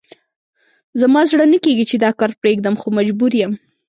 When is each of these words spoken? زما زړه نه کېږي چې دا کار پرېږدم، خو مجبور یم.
زما 1.01 1.21
زړه 1.31 1.45
نه 1.53 1.59
کېږي 1.65 1.85
چې 1.91 1.95
دا 2.03 2.11
کار 2.19 2.31
پرېږدم، 2.41 2.75
خو 2.81 2.87
مجبور 2.97 3.31
یم. 3.41 3.51